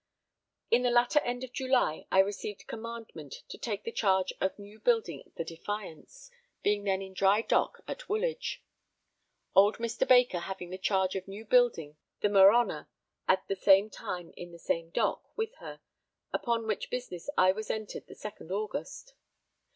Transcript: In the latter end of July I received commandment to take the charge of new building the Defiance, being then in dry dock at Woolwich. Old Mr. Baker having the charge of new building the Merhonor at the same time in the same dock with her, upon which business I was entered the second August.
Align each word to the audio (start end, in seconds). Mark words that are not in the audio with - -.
In 0.71 0.81
the 0.81 0.89
latter 0.89 1.19
end 1.19 1.43
of 1.43 1.53
July 1.53 2.07
I 2.11 2.17
received 2.21 2.65
commandment 2.65 3.43
to 3.49 3.57
take 3.59 3.83
the 3.83 3.91
charge 3.91 4.33
of 4.41 4.57
new 4.57 4.79
building 4.79 5.31
the 5.35 5.43
Defiance, 5.43 6.31
being 6.63 6.85
then 6.85 7.03
in 7.03 7.13
dry 7.13 7.43
dock 7.43 7.83
at 7.87 8.09
Woolwich. 8.09 8.63
Old 9.53 9.75
Mr. 9.77 10.07
Baker 10.07 10.39
having 10.39 10.71
the 10.71 10.79
charge 10.79 11.15
of 11.15 11.27
new 11.27 11.45
building 11.45 11.97
the 12.21 12.29
Merhonor 12.29 12.87
at 13.27 13.47
the 13.47 13.55
same 13.55 13.91
time 13.91 14.33
in 14.35 14.51
the 14.51 14.57
same 14.57 14.89
dock 14.89 15.37
with 15.37 15.53
her, 15.57 15.81
upon 16.33 16.65
which 16.65 16.89
business 16.89 17.29
I 17.37 17.51
was 17.51 17.69
entered 17.69 18.07
the 18.07 18.15
second 18.15 18.51
August. 18.51 19.13